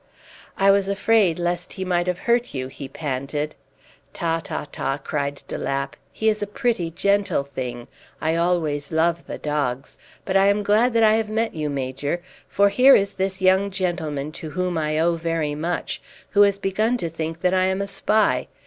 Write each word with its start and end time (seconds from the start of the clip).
"I 0.57 0.71
was 0.71 0.87
afraid 0.87 1.37
lest 1.37 1.73
he 1.73 1.85
might 1.85 2.07
have 2.07 2.17
hurt 2.17 2.55
you," 2.55 2.69
he 2.69 2.87
panted. 2.87 3.53
"Ta, 4.13 4.39
ta, 4.43 4.65
ta!" 4.71 4.97
cried 4.97 5.43
de 5.47 5.59
Lapp. 5.59 5.95
"He 6.11 6.27
is 6.27 6.41
a 6.41 6.47
pretty, 6.47 6.89
gentle 6.89 7.43
thing; 7.43 7.87
I 8.19 8.35
always 8.35 8.91
love 8.91 9.27
the 9.27 9.37
dogs. 9.37 9.99
But 10.25 10.35
I 10.35 10.47
am 10.47 10.63
glad 10.63 10.95
that 10.95 11.03
I 11.03 11.13
have 11.17 11.29
met 11.29 11.53
you, 11.53 11.69
Major; 11.69 12.19
for 12.47 12.69
here 12.69 12.95
is 12.95 13.13
this 13.13 13.43
young 13.43 13.69
gentleman, 13.69 14.31
to 14.31 14.49
whom 14.49 14.75
I 14.75 14.97
owe 14.97 15.17
very 15.17 15.53
much, 15.53 16.01
who 16.31 16.41
has 16.41 16.57
begun 16.57 16.97
to 16.97 17.07
think 17.07 17.41
that 17.41 17.53
I 17.53 17.65
am 17.65 17.79
a 17.79 17.87
spy. 17.87 18.47